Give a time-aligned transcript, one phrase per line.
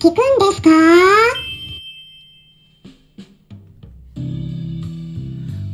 [0.00, 0.22] 聞くんで
[0.54, 0.70] すか？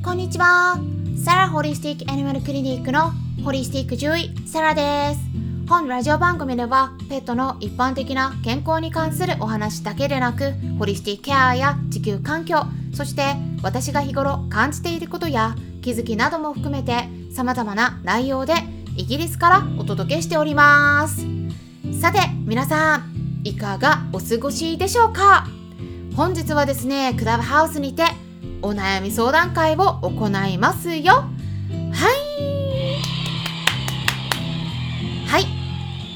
[0.03, 0.79] こんにちは。
[1.23, 3.11] サラホリスティックアニマルクリニックの
[3.45, 5.21] ホリスティック獣医、サラです。
[5.69, 12.63] 本ラジオ番組では、ペットの一般的な健康に関するお話だけでなく、ホリスティックケアや地球環境、
[12.95, 18.55] そして私が日頃感じていることや気づきなども含めて、様々な内容で
[18.97, 21.27] イギリスからお届けしております。
[22.01, 23.14] さて、皆さん、
[23.45, 25.47] いかがお過ごしでしょうか？
[26.17, 28.05] 本日はですね、クラブハウスにて
[28.63, 31.13] お悩み相談会を行いますよ。
[31.13, 32.15] はい。
[35.27, 35.47] はい。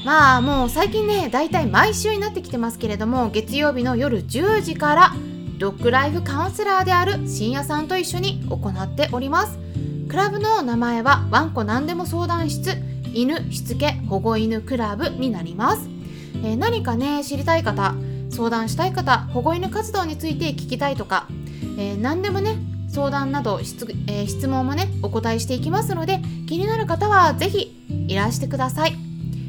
[0.03, 5.13] まあもう最近ね、だいたい毎週になってきてますけれども、月曜日の夜10時から
[5.59, 9.59] ドッグライフカウンセラーである深夜さんと一緒に行っております。
[10.07, 12.71] クラブの名前はワンコ何でも相談室
[13.13, 15.87] 犬しつけ保護犬クラブになります。
[16.43, 17.95] え何かね、知りたい方、
[18.29, 21.27] 相談したい方、保護犬活動について聞きたいとか、
[21.77, 22.57] え何でもね
[22.89, 27.75] 相談など質,、え質問もねお答えしていきますので気になる方はぜひ
[28.07, 28.95] いらしてください、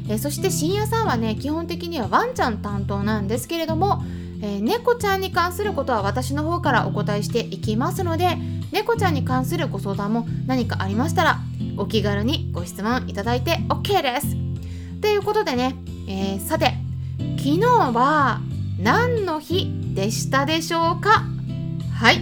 [0.09, 4.01] えそして深夜さんはね基本的にはワンちゃん担当なんですけれども、
[4.41, 8.37] え猫ちゃんに関することは私の方からお答えしていきますので
[8.71, 11.39] 猫ちゃんに関するご相談も何かありましたら
[11.77, 14.35] お気軽にご質問いただいて OK です。
[15.01, 15.75] ということでね、
[16.07, 16.73] えーさて
[17.37, 18.41] 昨日は
[18.79, 21.23] 何の日でしたでしょうか？
[21.93, 22.21] はい。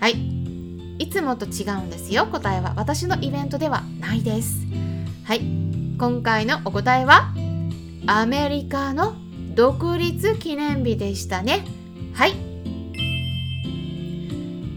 [0.00, 0.36] はい。
[0.98, 2.74] いつもと違うんですよ答えは。
[2.76, 4.66] 私のイベントではないです。
[5.24, 5.40] はい。
[5.98, 7.32] 今回のお答えは
[8.06, 9.14] アメリカの
[9.54, 11.64] 独立記念日でしたね。
[12.14, 12.34] はい。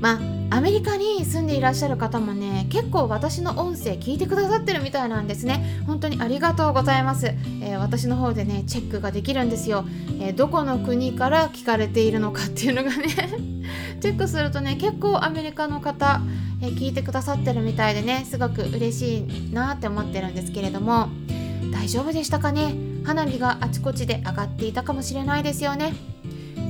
[0.02, 5.82] まあアメリカに住んでいらっしゃる方もね結構私の音声聞いてくださってるみたいなんですね。
[5.86, 7.28] 本当にありがとうございます、
[7.62, 9.86] えー私の方でねチェックができるんですよ、
[10.20, 13.08] えーどこの国から聞かれているのかっていうのがね。
[14.02, 16.22] チェックするとね結構アメリカの方、
[16.62, 19.18] えー聞いてくださってるみたいでねすごく嬉し
[19.50, 21.10] いなって思ってるんですけれども。
[21.72, 22.74] 大丈夫でしたかね？
[23.04, 25.94] 花火があちこちで上がっていたかもしれないですよね。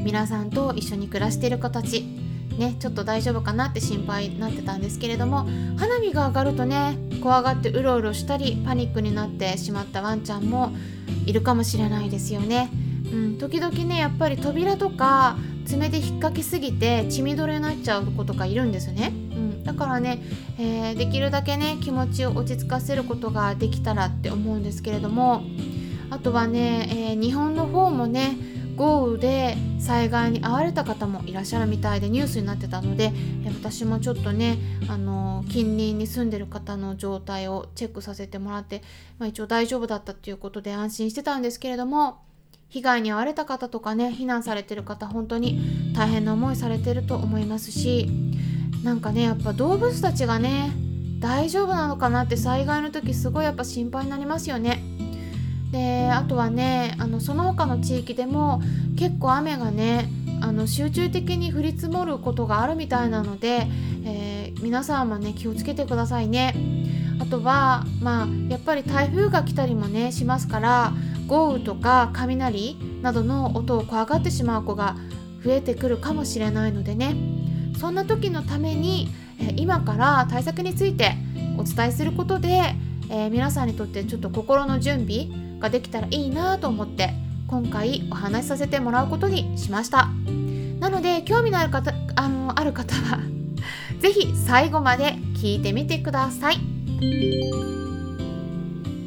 [0.03, 2.18] 皆さんと一緒に暮らしている子たち。
[2.57, 10.71] ねちょっと大丈夫かなって心配になってたんですけれども花火が上がるとね怖がってうろうろしたりパニックになってしまったワンちゃんも
[11.25, 12.69] いるかもしれないですよね。
[13.11, 19.13] うん、時々ねやっぱり扉とか爪で引っ掛けすぎて血みどれになっちゃう子とかいるんですね。
[19.31, 20.21] うん、だからね、
[20.57, 25.43] えーできるだけね気持ちを落ち着かせることができたらって思うんですけれども
[26.09, 28.35] あとはね、えー日本の方もね
[28.79, 33.11] 豪雨で災害に遭われた方もいらっしゃるみたいでニュースになってたので
[33.45, 34.57] 私もちょっとね
[34.87, 38.81] あの近隣に住んでる方の状態をチェックさせてもらって、
[39.17, 42.21] まあ、一応大丈夫だったっていうことで安心してたんですけれども
[42.69, 48.09] 被害に遭われた方とかね避難されてる方本当に大変な思いされてると思いますし
[48.85, 50.71] なんかねやっぱ動物たちがね
[51.19, 54.98] 大丈夫なのかなって災害の時すごいやっぱ心配になりますよね。
[55.71, 58.61] であとはねあのその他の地域でも
[58.97, 60.09] 結構雨がね
[60.41, 63.67] あの集中的に降り積もることがあるみたいなので、
[64.05, 66.53] えー皆さんもね気をつけてくださいね。
[67.21, 70.93] あとはまあやっぱり台風が来たりもねしますから
[71.27, 74.97] 豪雨とか雷などの音を怖がってしまう子が
[75.43, 77.15] 増えてくるかもしれないのでね
[77.79, 79.07] そんな時のために、
[79.55, 81.13] 今から対策について
[81.57, 82.75] お伝えすることで、
[83.09, 87.13] えー皆さんにとってちょっと心の準備ができたらいいなと思って
[87.47, 90.09] 今回お話しさせてもらうことにしました。
[90.79, 93.19] なので興味のある方あのある方は
[93.99, 96.57] ぜひ最後まで聞いてみてください。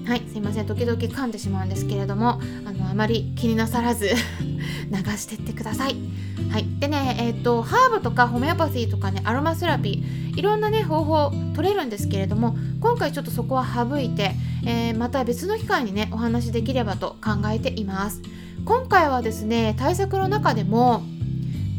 [0.06, 0.66] はいすいません。
[0.66, 4.10] 時々噛んでしまうんですけれどもあのあまり気になさらず
[4.90, 5.96] 流してってください。
[6.50, 6.66] はい。
[6.80, 14.32] でねえっ、とハーブとかホメオパシーとかねアロマセラピーいろんなね方法取れるんですけれども今回ちょっとそこは省いて、
[14.66, 18.22] えーまた別の機会にねお話しできればと考えています。
[18.64, 21.02] 今回はですね対策の中でも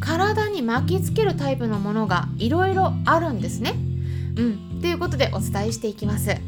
[0.00, 3.74] 体に巻きつけるタイプのものがいろいろあるんですね。
[4.36, 4.80] うん。
[4.82, 6.28] ということでお伝えしていきます。
[6.28, 6.40] 例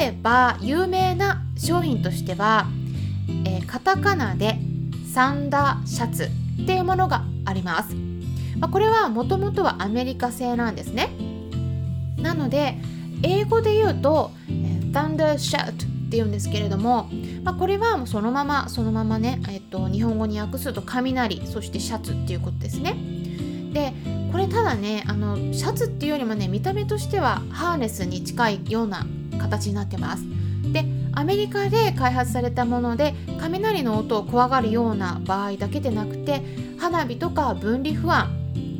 [0.00, 2.66] えば有名な商品としては、
[3.46, 4.58] えーカタカナで
[5.12, 6.24] サンダーシャツ
[6.62, 7.94] っていうものがあります、
[8.60, 11.10] まあ、これはもともとはアメリカ製なんですね。
[12.16, 12.76] なので
[13.22, 14.30] 英語で言うと、
[14.92, 15.76] Thunder Shirt っ
[16.10, 17.08] て言うんですけれども、
[17.44, 22.96] まあ、これはもうそのままそのままね、えっと日本語に訳すると雷そしてシャツっていうことですね。
[23.72, 23.92] で
[24.32, 29.06] これただねあのシャツっていうよりもね見た目としてはハーネスに近いような
[29.38, 30.24] 形になってます。
[30.72, 36.42] でアメリカで開発されたもので雷の音を怖がるような場合だけでなくて
[36.78, 38.37] 花火とか分離不安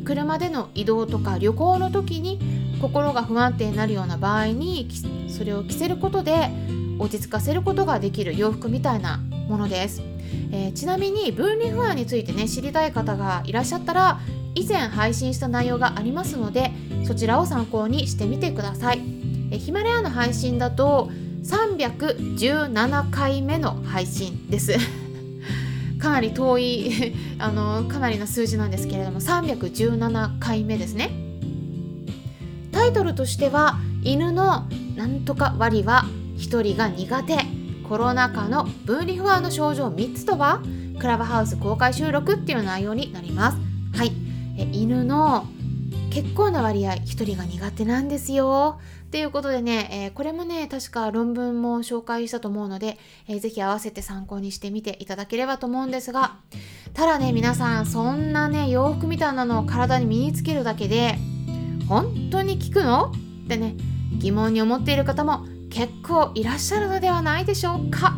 [0.09, 2.39] 車での移動とか旅行の時に
[2.81, 4.89] 心が不安定になるような場合に
[5.29, 6.49] それを着せることで
[6.97, 10.01] 落ち着かせることができる洋服みたいなものです、
[10.51, 14.19] えー、ちなみに分離不安についてね知りたい方がいらっしゃったら
[14.55, 16.71] 以前配信した内容がありますので
[17.05, 19.01] そちらを参考にしてみてください、
[19.51, 21.11] えヒマラヤの配信だと
[21.43, 24.73] 317回目の配信です。
[25.99, 31.11] かなり遠い あのかなりの数字なんですけれども317回目ですね。
[32.71, 34.65] タイトルとしては犬の
[34.95, 36.05] なんとか割は
[36.37, 37.37] 1人が苦手。
[37.89, 40.61] コロナ禍の分離不安の症状3つとは
[40.99, 43.57] クラブハウス公開収録っていう内容になります。
[43.95, 44.11] はい。
[44.57, 45.47] え犬の
[46.11, 48.79] 結構な割合1人が苦手なんですよ。
[49.05, 52.97] っていうことでね、えー、これもね、確か論文も紹介したと思うので、
[53.27, 56.37] えー、ぜひ合わせて参考にしてみていただければと思うんですが、
[56.93, 61.17] ただね、皆さん、そんなね、洋服みたいなのを体に身につけるだけで、
[61.87, 63.11] 本当に効くの？
[63.45, 63.75] ってね、
[64.19, 68.17] 疑問に思っている方も結構いらっしゃるのではないでしょうか。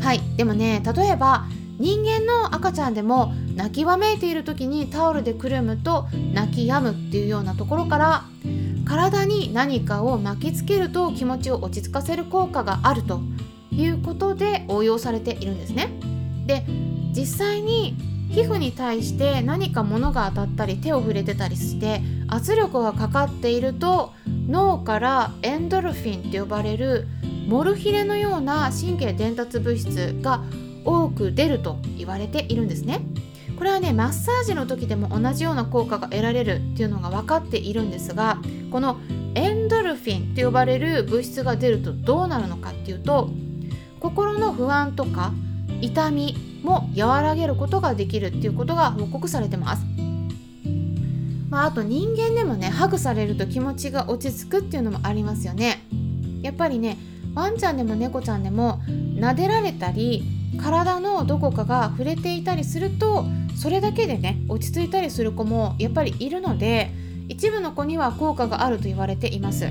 [0.00, 1.46] はい、でもね、例えば、
[1.82, 8.22] 人間の赤ちゃんでも泣きわめいている時にタオルでくるむと泣き止むっていうようなところから
[8.84, 13.20] 体に何かを巻きつけると気持ちを落ち着かせる効果があると
[13.72, 15.90] いうことで応用されているんですね。
[16.46, 16.64] で
[17.12, 17.96] 実際に
[18.30, 24.12] 皮膚に対して何か物が当たったり手を触れてたりして圧力がかかっていると
[24.46, 27.08] 脳からエンドルフィンって呼ばれる
[27.48, 30.44] モルヒネのような神経伝達物質が
[30.84, 33.00] 多く出ると言われているんですね。
[33.56, 38.38] これはねマッサージの時でも同じような効果が得られるっていうのが分かっているんですが
[38.72, 38.98] この
[39.34, 43.30] エンドルフィンと呼ばれる物質が出るとどうなるのかっていうと
[44.00, 45.32] 心の不安とか
[45.80, 49.84] 痛みも和らげることができるっていうことが報告されてます。
[51.50, 55.84] まあ、あと人間でもねハグされると気持ちが落ち着くっていうのもありますよね。
[56.42, 56.96] やっぱりね
[57.34, 63.26] ワンちゃんでも猫ちゃんでも撫でられたり体のどこかが触れていたりすると
[63.56, 66.90] それだけでね落ち着いたりする子もやっぱりいるので
[67.28, 69.66] 一部の子には効果があると言われています。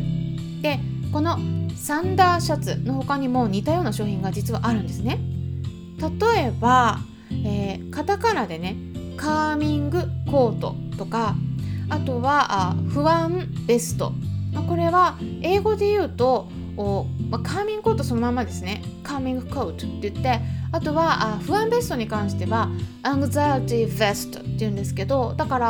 [0.62, 0.80] で
[1.12, 1.38] この
[1.76, 5.20] サンダーシャツの他にも似たような商品が実はあるんですね。
[6.00, 7.00] 例えば、
[7.46, 8.76] えー、カタカナでね
[9.18, 11.36] カーミングコートとか
[11.90, 14.14] あとはあ不安ベスト。
[14.54, 18.82] まあこれは英語で言うとお、まあ、カーミングコートそのままですね。
[19.04, 20.40] カーミングコートって言って
[20.72, 22.70] あとはあ不安ベストに関しては
[23.04, 25.68] Anxiety Vest って言うんですけどだから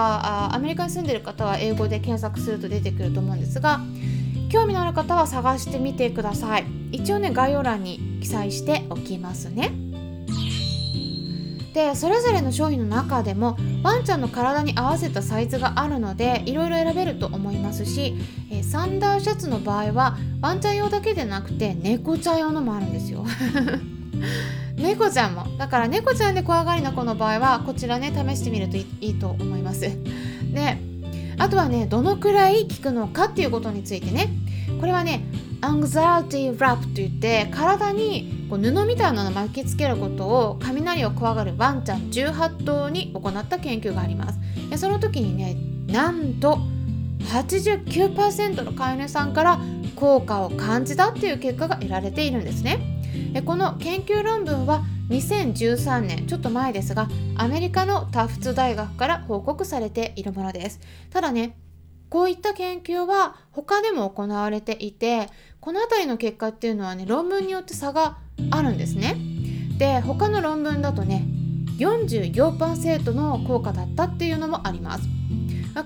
[0.48, 3.82] あアメリカに住んでる方は英語で検索すると出てくると思うんですが
[4.52, 6.66] 興味のある方は探してみてください。
[6.92, 9.72] 一応ね概要欄に記載しておきますね。
[11.74, 18.14] でそれぞれの商品の中でもワンちゃんの体に合わせたサイズがあるのでいろいろ選べると思いますし、
[18.52, 23.26] えサンダーシャツの場合はワンちゃん用だけでなくて猫ちゃん用のもあるんですよ。
[24.82, 25.46] 猫ちゃんも。
[25.58, 29.82] だから猫ちゃんで怖がりな子の場合はこちらね試してみるといいと思います。
[29.82, 30.78] で
[31.38, 34.30] あとはねどのくらい効くのかっていうことについてね。
[34.80, 35.24] これはね
[35.62, 44.40] アングザ t ティーラップといって体にこう布みたいなのを巻きつけることを雷を怖がるワンちゃん18頭に行った研究があります。
[44.70, 45.56] でその時にね
[45.88, 46.60] なんと
[47.20, 49.60] 89%の飼い主さんから
[49.96, 53.01] 効果を感じたっていう結果が得られているんですね。
[53.40, 60.80] この研究論文は2013年ちょっと前ですがアメリカのタフツ大学から報告されているものです。
[61.10, 61.56] ただね
[62.10, 65.30] こういった研究は他でも行われていて
[65.62, 68.18] この辺りの結果っていうのはね論文によって差が
[68.50, 69.16] あるんですね。
[69.78, 71.26] で他の論文だとね
[71.78, 75.08] 44%の効果だったっていうのもあります。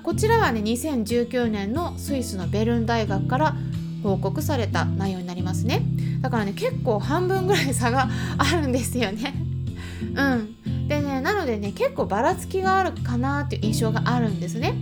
[0.04, 3.56] こちらはね2019年のスイスのベルン大学から
[4.02, 5.84] 報告された内容になりますね。
[6.25, 9.36] だからね結構半分ぐらい差があるんですよね。
[10.15, 10.88] うん。
[10.88, 14.74] でねなのでね結構ばらつきがあるかなっていう印象があるんですね。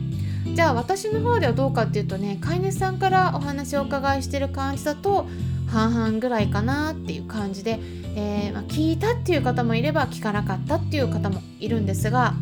[0.56, 5.28] じゃあ私の方ではどうかっていうとね飼い主さんからお話をお伺いしてる感じだと
[5.68, 7.78] 半々ぐらいかなっていう感じで、
[8.16, 12.36] えー、まあ、聞いたっていう方もいれば聞かなかったっていう方もいるんですが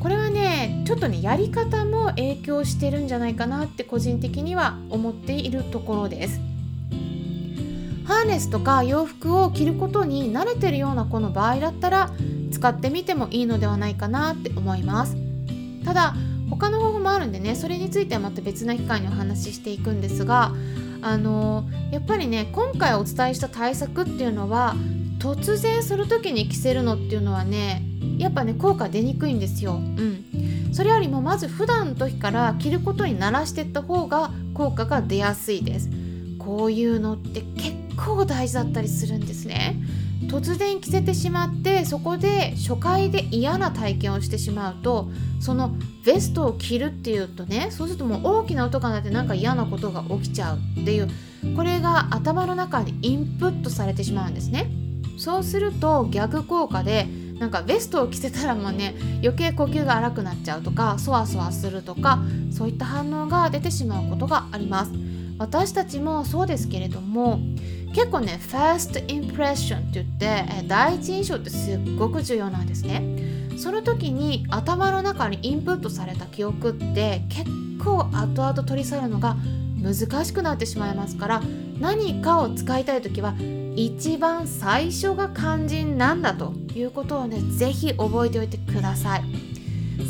[0.00, 6.53] これはねちょっとねやり方も影響してるんじゃないかなって個人的には思っているところです。
[8.04, 12.10] ハーネスとか洋服を着ることに慣れてるような子の場合だったら
[12.52, 15.16] 使ってみてもいいのではないかなって思います
[15.84, 16.14] ただ
[16.50, 20.52] 他の方法もあるんでねそれについてはまた別の機会にお話ししていくんですが
[21.02, 24.74] あのやっぱりね今回お伝えした対策っていうのは
[25.18, 27.82] 突然する時に着せるのっていうのはね
[28.18, 29.74] やっぱね効果出にくいんですよ。
[29.74, 35.90] うん、それよりもまず普段の時から着ることに慣らしていった方が効果が出やすいです。
[36.38, 39.76] こういうのって結構大事だったりするんですね。
[40.28, 45.72] 突然着せてしまってそこで初回で嫌な体験をしてしまうとその
[46.04, 51.08] ベストを着るっていうとねそうするともう大きな音が鳴ってなんか嫌なことが起きちゃうっていう
[51.54, 54.70] これが頭の中にインプットされてしまうんですね
[55.18, 57.06] そうすると逆効果で
[57.38, 62.20] なんかベストを着せたらもうね余計呼吸が荒くなっちゃうとかそわそわするとか
[62.50, 64.92] そういった反応が出てしまうことがあります
[65.38, 67.40] 私たちもそうですけれども
[67.94, 73.02] 結構ね First Impression って言って第一印象ってすっごく重要なんですね。
[73.56, 77.48] その時に頭の中にインプットされた記憶って結
[77.82, 79.36] 構後々取り去るのが
[79.80, 81.42] 難しくなってしまいますから
[81.78, 83.34] 何かを使いたい時は
[83.76, 89.24] 一番最初が肝心なんだということをね是非覚えておいてください。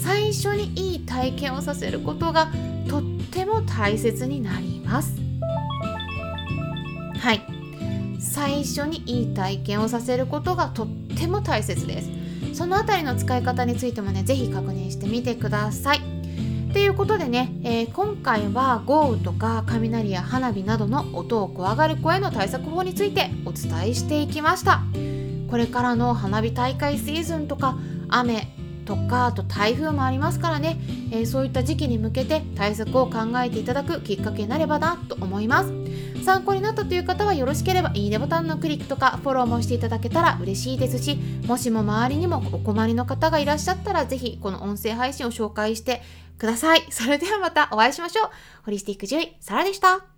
[0.03, 2.51] 最初にいい体験をさせることが
[2.89, 5.24] とっても大切になります。
[8.25, 12.11] 最初にいい体験をさせることがとっても大切です。
[12.55, 16.01] そのあたりの使い方についてもね是非確認してみてください。
[16.73, 24.83] ということでね、えー、今回は豪雨とか雷や花火などの音を怖がる声の対策法についてお伝えしていきました。
[25.51, 27.79] これからの花火大会シーズンとか
[28.09, 28.54] 雨
[28.85, 30.79] とかあと台風もありますからね、
[31.11, 35.73] えー、そういった時期に向けて対策を考えていただくきっかけになればなと思います。
[36.25, 46.03] 参考になったという方はよろしければいいねボタンのクリックとかフォローもしていただけたら嬉しいですしもしも周りにもお困りの方がいらっしゃったらぜひこの音声配信を紹介して
[46.39, 46.85] ください。
[46.91, 48.31] それではまたお会いしましょう。
[48.65, 50.14] ホリスティック獣医サラでした。